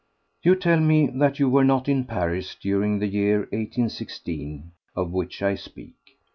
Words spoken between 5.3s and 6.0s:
I speak.